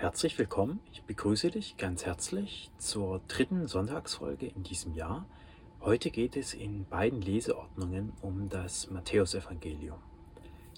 [0.00, 0.80] Herzlich willkommen.
[0.92, 5.26] Ich begrüße dich ganz herzlich zur dritten Sonntagsfolge in diesem Jahr.
[5.82, 9.98] Heute geht es in beiden Leseordnungen um das Matthäusevangelium.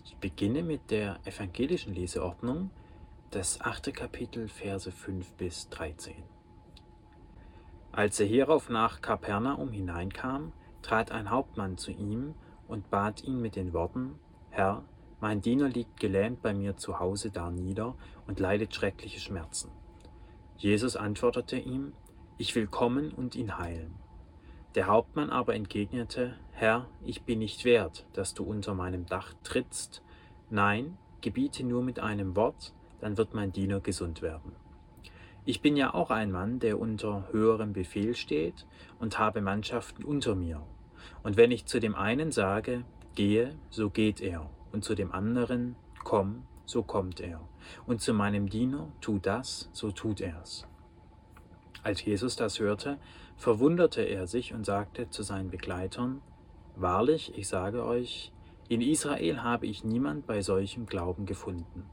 [0.05, 2.71] Ich beginne mit der evangelischen Leseordnung,
[3.31, 6.15] das achte Kapitel, Verse 5 bis 13.
[7.93, 10.53] Als er hierauf nach Kapernaum hineinkam,
[10.83, 12.35] trat ein Hauptmann zu ihm
[12.67, 14.19] und bat ihn mit den Worten:
[14.51, 14.83] Herr,
[15.23, 17.95] mein Diener liegt gelähmt bei mir zu Hause da nieder
[18.27, 19.71] und leidet schreckliche Schmerzen.
[20.57, 21.93] Jesus antwortete ihm,
[22.39, 23.95] Ich will kommen und ihn heilen.
[24.75, 30.03] Der Hauptmann aber entgegnete, Herr, ich bin nicht wert, dass du unter meinem Dach trittst.
[30.51, 34.57] Nein, gebiete nur mit einem Wort, dann wird mein Diener gesund werden.
[35.45, 38.67] Ich bin ja auch ein Mann, der unter höherem Befehl steht
[38.99, 40.67] und habe Mannschaften unter mir.
[41.23, 45.77] Und wenn ich zu dem einen sage, gehe, so geht er, und zu dem anderen,
[46.05, 47.41] komm, so kommt er,
[47.87, 50.67] und zu meinem Diener, tu das, so tut er's.
[51.83, 52.99] Als Jesus das hörte,
[53.37, 56.23] verwunderte er sich und sagte zu seinen Begleitern,
[56.77, 58.33] Wahrlich, ich sage euch,
[58.69, 61.85] in Israel habe ich niemand bei solchem Glauben gefunden.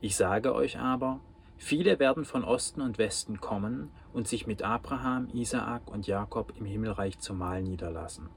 [0.00, 1.20] Ich sage euch aber,
[1.58, 6.64] viele werden von Osten und Westen kommen und sich mit Abraham, Isaak und Jakob im
[6.64, 8.30] Himmelreich zum Mahl niederlassen.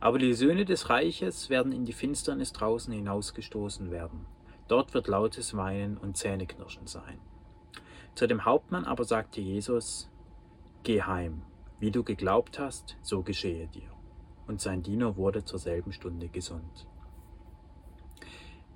[0.00, 4.26] Aber die Söhne des Reiches werden in die Finsternis draußen hinausgestoßen werden.
[4.68, 7.18] Dort wird lautes Weinen und Zähneknirschen sein.
[8.14, 10.10] Zu dem Hauptmann aber sagte Jesus,
[10.82, 11.42] Geh heim,
[11.80, 13.90] wie du geglaubt hast, so geschehe dir.
[14.46, 16.86] Und sein Diener wurde zur selben Stunde gesund.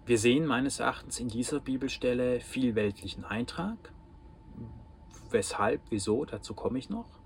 [0.04, 3.92] Wir sehen meines Erachtens in dieser Bibelstelle viel weltlichen Eintrag.
[5.30, 7.21] Weshalb, wieso, dazu komme ich noch.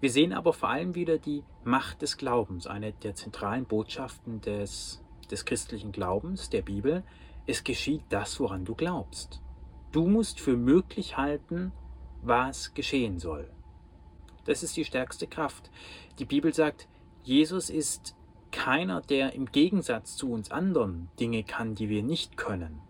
[0.00, 5.02] Wir sehen aber vor allem wieder die Macht des Glaubens, eine der zentralen Botschaften des,
[5.30, 7.02] des christlichen Glaubens, der Bibel.
[7.46, 9.40] Es geschieht das, woran du glaubst.
[9.92, 11.72] Du musst für möglich halten,
[12.22, 13.50] was geschehen soll.
[14.44, 15.70] Das ist die stärkste Kraft.
[16.18, 16.88] Die Bibel sagt,
[17.22, 18.14] Jesus ist
[18.50, 22.80] keiner, der im Gegensatz zu uns anderen Dinge kann, die wir nicht können.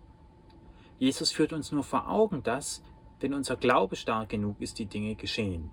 [0.98, 2.82] Jesus führt uns nur vor Augen, dass,
[3.20, 5.70] wenn unser Glaube stark genug ist, die Dinge geschehen.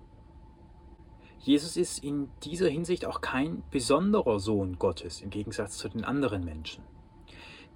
[1.38, 6.44] Jesus ist in dieser Hinsicht auch kein besonderer Sohn Gottes im Gegensatz zu den anderen
[6.44, 6.82] Menschen.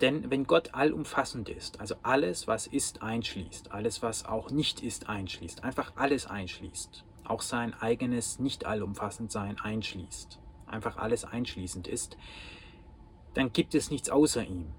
[0.00, 5.08] Denn wenn Gott allumfassend ist, also alles, was ist, einschließt, alles, was auch nicht ist,
[5.08, 12.16] einschließt, einfach alles einschließt, auch sein eigenes nicht allumfassend sein einschließt, einfach alles einschließend ist,
[13.34, 14.72] dann gibt es nichts außer ihm.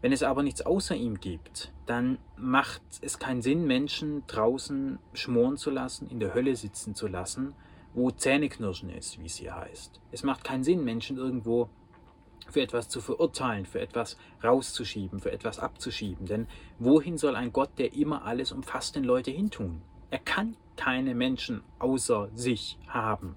[0.00, 5.56] Wenn es aber nichts außer ihm gibt, dann macht es keinen Sinn, Menschen draußen schmoren
[5.56, 7.54] zu lassen, in der Hölle sitzen zu lassen
[7.94, 10.00] wo Zähneknirschen ist, wie es hier heißt.
[10.12, 11.68] Es macht keinen Sinn, Menschen irgendwo
[12.48, 16.26] für etwas zu verurteilen, für etwas rauszuschieben, für etwas abzuschieben.
[16.26, 16.46] Denn
[16.78, 19.82] wohin soll ein Gott, der immer alles umfasst, den Leute hintun?
[20.10, 23.36] Er kann keine Menschen außer sich haben,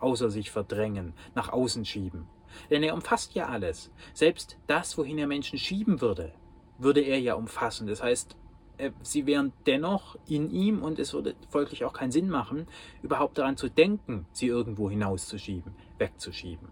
[0.00, 2.26] außer sich verdrängen, nach außen schieben.
[2.70, 3.90] Denn er umfasst ja alles.
[4.14, 6.32] Selbst das, wohin er Menschen schieben würde,
[6.78, 7.86] würde er ja umfassen.
[7.86, 8.36] Das heißt,
[8.78, 12.66] äh, sie wären dennoch in ihm und es würde folglich auch keinen Sinn machen,
[13.02, 16.68] überhaupt daran zu denken, sie irgendwo hinauszuschieben, wegzuschieben.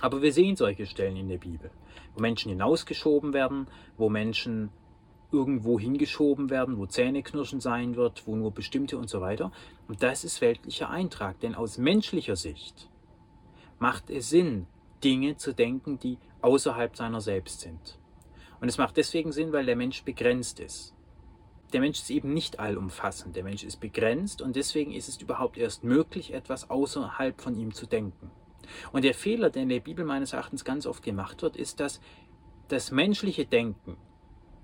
[0.00, 1.70] Aber wir sehen solche Stellen in der Bibel,
[2.14, 4.70] wo Menschen hinausgeschoben werden, wo Menschen
[5.30, 9.52] irgendwo hingeschoben werden, wo Zähneknirschen sein wird, wo nur bestimmte und so weiter.
[9.86, 12.88] Und das ist weltlicher Eintrag, denn aus menschlicher Sicht
[13.78, 14.66] macht es Sinn,
[15.02, 17.98] Dinge zu denken, die außerhalb seiner selbst sind.
[18.60, 20.94] Und es macht deswegen Sinn, weil der Mensch begrenzt ist.
[21.72, 25.58] Der Mensch ist eben nicht allumfassend, der Mensch ist begrenzt und deswegen ist es überhaupt
[25.58, 28.30] erst möglich, etwas außerhalb von ihm zu denken.
[28.90, 32.00] Und der Fehler, der in der Bibel meines Erachtens ganz oft gemacht wird, ist, dass
[32.68, 33.96] das menschliche Denken,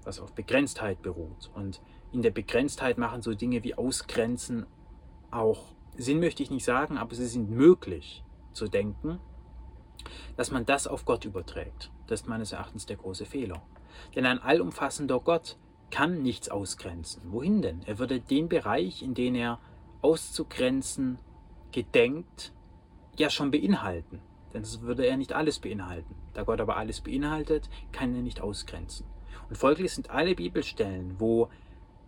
[0.02, 1.80] was auf Begrenztheit beruht, und
[2.12, 4.66] in der Begrenztheit machen so Dinge wie Ausgrenzen
[5.30, 8.23] auch Sinn möchte ich nicht sagen, aber sie sind möglich
[8.54, 9.18] zu denken,
[10.36, 11.90] dass man das auf Gott überträgt.
[12.06, 13.62] Das ist meines Erachtens der große Fehler.
[14.14, 15.56] Denn ein allumfassender Gott
[15.90, 17.22] kann nichts ausgrenzen.
[17.26, 17.82] Wohin denn?
[17.86, 19.58] Er würde den Bereich, in den er
[20.02, 21.18] auszugrenzen
[21.72, 22.52] gedenkt,
[23.16, 24.20] ja schon beinhalten.
[24.52, 26.14] Denn das würde er nicht alles beinhalten.
[26.32, 29.06] Da Gott aber alles beinhaltet, kann er nicht ausgrenzen.
[29.48, 31.48] Und folglich sind alle Bibelstellen, wo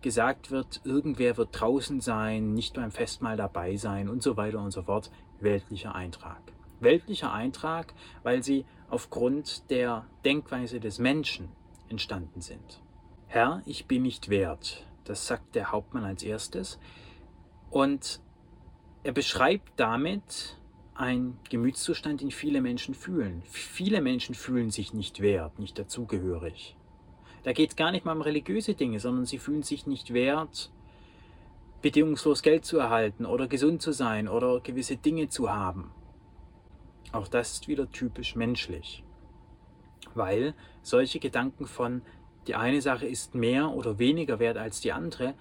[0.01, 4.71] gesagt wird, irgendwer wird draußen sein, nicht beim Festmahl dabei sein und so weiter und
[4.71, 6.41] so fort, weltlicher Eintrag.
[6.79, 11.49] Weltlicher Eintrag, weil sie aufgrund der Denkweise des Menschen
[11.89, 12.81] entstanden sind.
[13.27, 16.79] Herr, ich bin nicht wert, das sagt der Hauptmann als erstes.
[17.69, 18.21] Und
[19.03, 20.57] er beschreibt damit
[20.95, 23.43] einen Gemütszustand, den viele Menschen fühlen.
[23.45, 26.76] Viele Menschen fühlen sich nicht wert, nicht dazugehörig.
[27.43, 30.71] Da geht es gar nicht mal um religiöse Dinge, sondern sie fühlen sich nicht wert,
[31.81, 35.91] bedingungslos Geld zu erhalten oder gesund zu sein oder gewisse Dinge zu haben.
[37.11, 39.03] Auch das ist wieder typisch menschlich,
[40.13, 42.01] weil solche Gedanken von
[42.47, 45.33] die eine Sache ist mehr oder weniger wert als die andere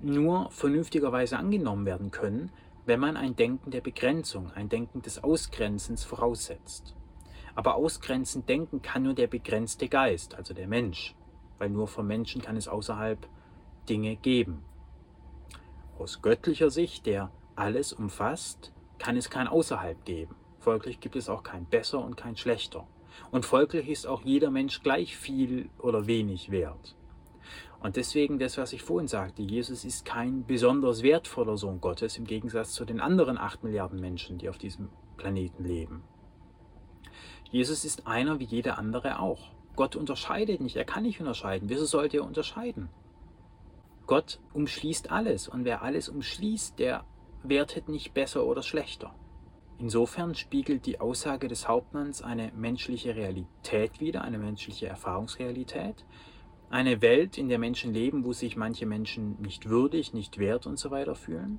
[0.00, 2.50] nur vernünftigerweise angenommen werden können,
[2.84, 6.94] wenn man ein Denken der Begrenzung, ein Denken des Ausgrenzens voraussetzt.
[7.54, 11.14] Aber ausgrenzend denken kann nur der begrenzte Geist, also der Mensch,
[11.62, 13.28] weil nur vom Menschen kann es außerhalb
[13.88, 14.64] Dinge geben.
[15.96, 20.34] Aus göttlicher Sicht, der alles umfasst, kann es kein Außerhalb geben.
[20.58, 22.84] Folglich gibt es auch kein Besser und kein Schlechter.
[23.30, 26.96] Und folglich ist auch jeder Mensch gleich viel oder wenig wert.
[27.78, 32.24] Und deswegen das, was ich vorhin sagte, Jesus ist kein besonders wertvoller Sohn Gottes im
[32.24, 36.02] Gegensatz zu den anderen acht Milliarden Menschen, die auf diesem Planeten leben.
[37.52, 39.52] Jesus ist einer wie jeder andere auch.
[39.76, 41.68] Gott unterscheidet nicht, er kann nicht unterscheiden.
[41.68, 42.88] Wieso sollte er unterscheiden?
[44.06, 47.04] Gott umschließt alles und wer alles umschließt, der
[47.42, 49.14] wertet nicht besser oder schlechter.
[49.78, 56.04] Insofern spiegelt die Aussage des Hauptmanns eine menschliche Realität wider, eine menschliche Erfahrungsrealität,
[56.70, 60.78] eine Welt, in der Menschen leben, wo sich manche Menschen nicht würdig, nicht wert und
[60.78, 61.58] so weiter fühlen.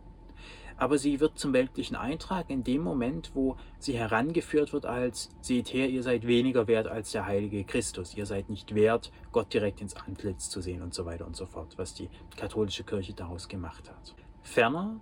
[0.78, 5.72] Aber sie wird zum weltlichen Eintrag in dem Moment, wo sie herangeführt wird als, seht
[5.72, 9.82] her, ihr seid weniger wert als der heilige Christus, ihr seid nicht wert, Gott direkt
[9.82, 13.48] ins Antlitz zu sehen und so weiter und so fort, was die katholische Kirche daraus
[13.48, 14.16] gemacht hat.
[14.42, 15.00] Ferner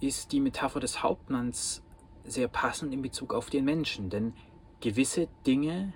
[0.00, 1.82] ist die Metapher des Hauptmanns
[2.24, 4.34] sehr passend in Bezug auf den Menschen, denn
[4.80, 5.92] gewisse Dinge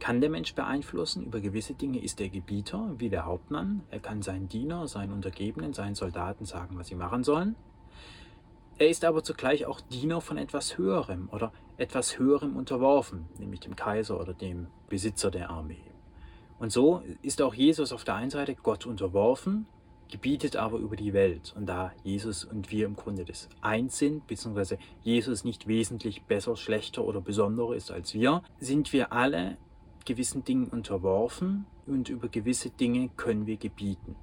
[0.00, 1.24] kann der Mensch beeinflussen.
[1.24, 3.84] Über gewisse Dinge ist er Gebieter, wie der Hauptmann.
[3.90, 7.56] Er kann seinen Diener, seinen Untergebenen, seinen Soldaten sagen, was sie machen sollen.
[8.76, 13.76] Er ist aber zugleich auch Diener von etwas Höherem oder etwas Höherem unterworfen, nämlich dem
[13.76, 15.92] Kaiser oder dem Besitzer der Armee.
[16.58, 19.66] Und so ist auch Jesus auf der einen Seite Gott unterworfen,
[20.10, 21.54] gebietet aber über die Welt.
[21.56, 26.56] Und da Jesus und wir im Grunde das eins sind, beziehungsweise Jesus nicht wesentlich besser,
[26.56, 29.56] schlechter oder besonderer ist als wir, sind wir alle
[30.04, 34.16] gewissen Dingen unterworfen und über gewisse Dinge können wir gebieten.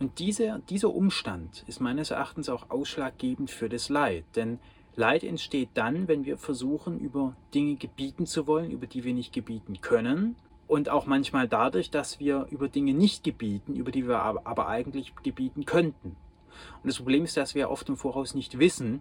[0.00, 4.58] Und dieser, dieser Umstand ist meines Erachtens auch ausschlaggebend für das Leid, denn
[4.96, 9.32] Leid entsteht dann, wenn wir versuchen, über Dinge gebieten zu wollen, über die wir nicht
[9.32, 10.36] gebieten können.
[10.66, 15.14] Und auch manchmal dadurch, dass wir über Dinge nicht gebieten, über die wir aber eigentlich
[15.22, 16.16] gebieten könnten.
[16.82, 19.00] Und das Problem ist, dass wir oft im Voraus nicht wissen,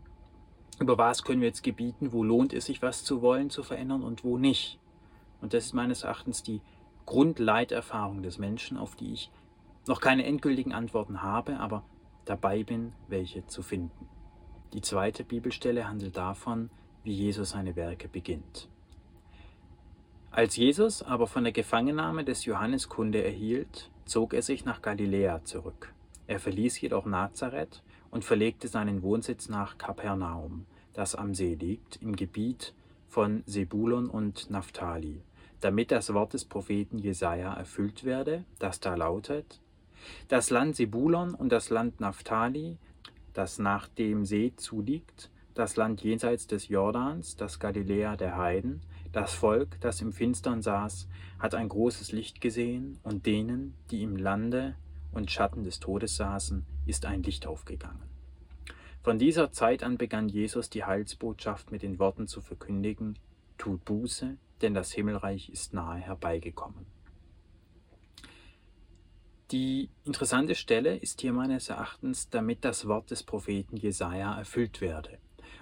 [0.80, 4.04] über was können wir jetzt gebieten, wo lohnt es sich, was zu wollen, zu verändern
[4.04, 4.80] und wo nicht.
[5.42, 6.62] Und das ist meines Erachtens die
[7.06, 9.31] Grundleiterfahrung des Menschen, auf die ich
[9.88, 11.84] noch keine endgültigen Antworten habe, aber
[12.26, 14.08] dabei bin, welche zu finden.
[14.74, 16.70] Die zweite Bibelstelle handelt davon,
[17.04, 18.70] wie Jesus seine Werke beginnt.
[20.31, 25.44] Als Jesus aber von der Gefangennahme des Johannes Kunde erhielt, zog er sich nach Galiläa
[25.44, 25.94] zurück.
[26.28, 27.81] Er verließ jedoch Nazareth
[28.12, 32.76] und verlegte seinen Wohnsitz nach Kapernaum, das am See liegt, im Gebiet
[33.08, 35.24] von Sebulon und Naphtali,
[35.62, 39.60] damit das Wort des Propheten Jesaja erfüllt werde, das da lautet:
[40.28, 42.78] Das Land Sebulon und das Land Naphtali,
[43.34, 48.81] das nach dem See zuliegt, das Land jenseits des Jordans, das Galiläa der Heiden,
[49.12, 51.07] das Volk, das im Finstern saß,
[51.40, 54.75] hat ein großes Licht gesehen, und denen, die im Lande
[55.12, 58.04] und Schatten des Todes saßen, ist ein Licht aufgegangen.
[59.02, 63.18] Von dieser Zeit an begann Jesus die Heilsbotschaft mit den Worten zu verkündigen,
[63.57, 66.85] tut Buße, denn das Himmelreich ist nahe herbeigekommen.
[69.52, 75.18] Die interessante Stelle ist hier meines Erachtens, damit das Wort des Propheten Jesaja erfüllt werde.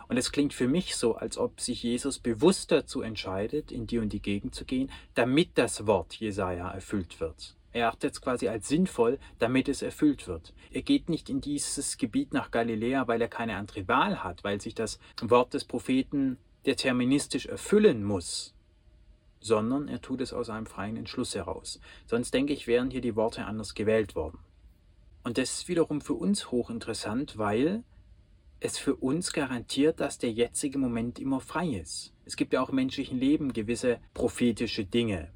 [0.09, 3.99] Und es klingt für mich so, als ob sich Jesus bewusst dazu entscheidet, in die
[3.99, 7.55] und die Gegend zu gehen, damit das Wort Jesaja erfüllt wird.
[7.71, 10.53] Er erachtet es quasi als sinnvoll, damit es erfüllt wird.
[10.71, 14.59] Er geht nicht in dieses Gebiet nach Galiläa, weil er keine andere Wahl hat, weil
[14.59, 18.53] sich das Wort des Propheten deterministisch erfüllen muss,
[19.39, 21.79] sondern er tut es aus einem freien Entschluss heraus.
[22.05, 24.39] Sonst denke ich, wären hier die Worte anders gewählt worden.
[25.23, 27.83] Und das ist wiederum für uns hochinteressant, weil
[28.59, 32.13] es für uns garantiert, dass der jetzige Moment immer frei ist.
[32.25, 35.31] Es gibt ja auch im menschlichen Leben gewisse prophetische Dinge.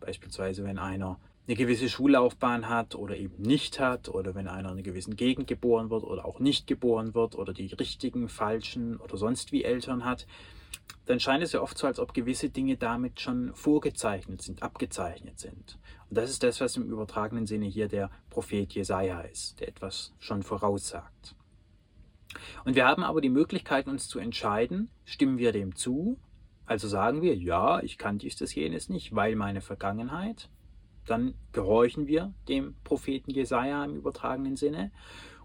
[0.00, 4.74] Beispielsweise, wenn einer eine gewisse Schullaufbahn hat oder eben nicht hat oder wenn einer in
[4.74, 9.16] einer gewissen Gegend geboren wird oder auch nicht geboren wird oder die richtigen, falschen oder
[9.16, 10.26] sonst wie Eltern hat,
[11.06, 15.38] dann scheint es ja oft so, als ob gewisse Dinge damit schon vorgezeichnet sind, abgezeichnet
[15.38, 15.78] sind.
[16.08, 20.12] Und das ist das, was im übertragenen Sinne hier der Prophet Jesaja ist, der etwas
[20.18, 21.34] schon voraussagt.
[22.64, 26.18] Und wir haben aber die Möglichkeit, uns zu entscheiden, stimmen wir dem zu,
[26.66, 30.48] also sagen wir, ja, ich kann dies, das, jenes nicht, weil meine Vergangenheit,
[31.06, 34.92] dann gehorchen wir dem Propheten Jesaja im übertragenen Sinne.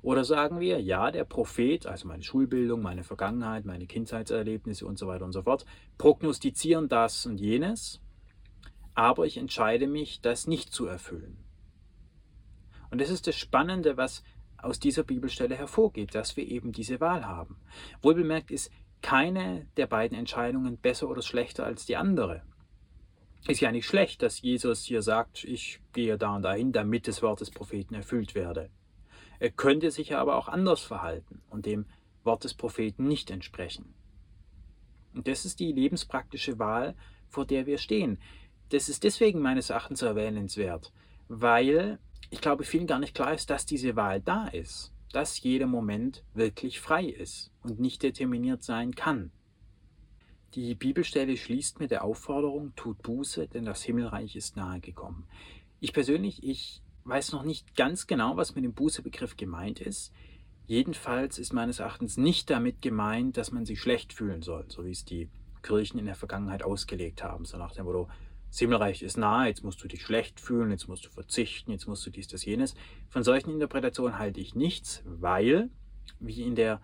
[0.08, 5.06] Oder sagen wir, ja, der Prophet, also meine Schulbildung, meine Vergangenheit, meine Kindheitserlebnisse und so
[5.08, 5.66] weiter und so fort,
[5.98, 8.00] prognostizieren das und jenes,
[8.94, 11.44] aber ich entscheide mich, das nicht zu erfüllen.
[12.90, 14.24] Und das ist das Spannende, was
[14.58, 17.58] aus dieser Bibelstelle hervorgeht, dass wir eben diese Wahl haben.
[18.02, 18.72] Wohlbemerkt ist
[19.02, 22.44] keine der beiden Entscheidungen besser oder schlechter als die andere.
[23.46, 27.22] Ist ja nicht schlecht, dass Jesus hier sagt, ich gehe da und dahin, damit das
[27.22, 28.70] Wort des Propheten erfüllt werde.
[29.40, 31.86] Er könnte sich aber auch anders verhalten und dem
[32.24, 33.94] Wort des Propheten nicht entsprechen.
[35.14, 36.96] Und das ist die lebenspraktische Wahl,
[37.28, 38.20] vor der wir stehen.
[38.70, 40.92] Das ist deswegen meines Erachtens erwähnenswert,
[41.28, 45.68] weil ich glaube, vielen gar nicht klar ist, dass diese Wahl da ist, dass jeder
[45.68, 49.32] Moment wirklich frei ist und nicht determiniert sein kann.
[50.54, 55.28] Die Bibelstelle schließt mit der Aufforderung, tut Buße, denn das Himmelreich ist nahe gekommen.
[55.80, 60.14] Ich persönlich, ich weiß noch nicht ganz genau, was mit dem Bußebegriff gemeint ist.
[60.66, 64.92] Jedenfalls ist meines Erachtens nicht damit gemeint, dass man sich schlecht fühlen soll, so wie
[64.92, 65.30] es die
[65.62, 68.10] Kirchen in der Vergangenheit ausgelegt haben, so nach dem Motto,
[68.50, 71.88] das Himmelreich ist nahe, jetzt musst du dich schlecht fühlen, jetzt musst du verzichten, jetzt
[71.88, 72.76] musst du dies, das, jenes.
[73.10, 75.70] Von solchen Interpretationen halte ich nichts, weil,
[76.20, 76.82] wie in der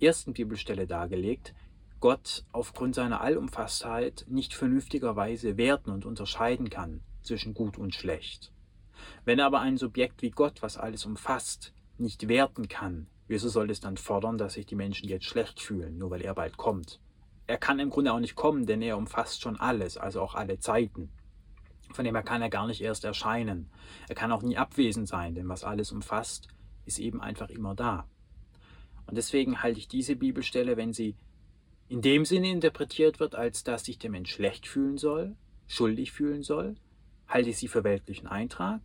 [0.00, 1.54] ersten Bibelstelle dargelegt,
[1.98, 8.52] Gott aufgrund seiner Allumfassheit nicht vernünftigerweise werten und unterscheiden kann zwischen gut und schlecht.
[9.24, 13.80] Wenn aber ein Subjekt wie Gott, was alles umfasst, nicht werten kann, wieso soll es
[13.80, 17.00] dann fordern, dass sich die Menschen jetzt schlecht fühlen, nur weil er bald kommt?
[17.46, 20.58] Er kann im Grunde auch nicht kommen, denn er umfasst schon alles, also auch alle
[20.58, 21.10] Zeiten.
[21.92, 23.70] Von dem her kann er gar nicht erst erscheinen.
[24.08, 26.48] Er kann auch nie abwesend sein, denn was alles umfasst,
[26.84, 28.06] ist eben einfach immer da.
[29.06, 31.16] Und deswegen halte ich diese Bibelstelle, wenn sie
[31.88, 35.34] in dem Sinne interpretiert wird, als dass sich der Mensch schlecht fühlen soll,
[35.66, 36.76] schuldig fühlen soll,
[37.26, 38.80] halte ich sie für weltlichen Eintrag.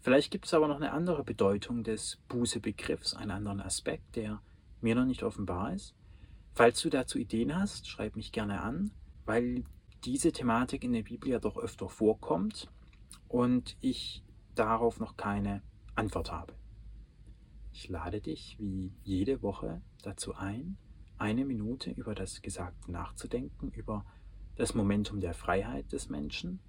[0.00, 4.40] Vielleicht gibt es aber noch eine andere Bedeutung des Bußebegriffs, einen anderen Aspekt, der
[4.80, 5.94] mir noch nicht offenbar ist.
[6.54, 8.90] Falls du dazu Ideen hast, schreib mich gerne an,
[9.26, 9.64] weil
[10.04, 12.70] diese Thematik in der Bibel ja doch öfter vorkommt
[13.28, 15.62] und ich darauf noch keine
[15.94, 16.54] Antwort habe.
[17.72, 20.78] Ich lade dich wie jede Woche dazu ein,
[21.18, 24.06] eine Minute über das Gesagte nachzudenken, über
[24.56, 26.60] das Momentum der Freiheit des Menschen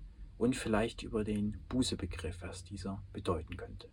[0.41, 3.87] und vielleicht über den Bußebegriff, was dieser bedeuten könnte.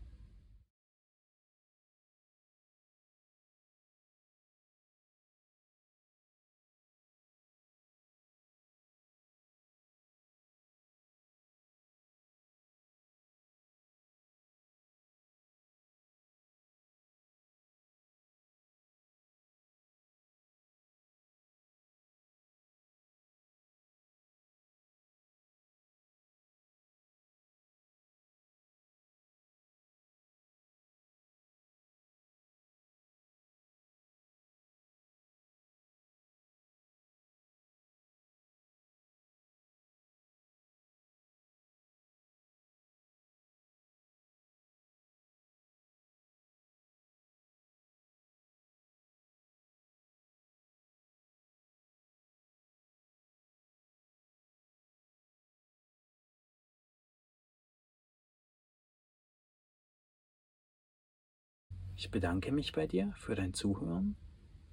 [62.01, 64.15] Ich bedanke mich bei dir für dein Zuhören,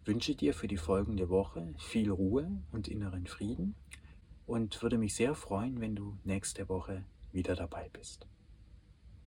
[0.03, 3.73] wünsche dir für die folgende Woche viel Ruhe und inneren Frieden
[4.45, 8.27] und würde mich sehr freuen, wenn du nächste Woche wieder dabei bist.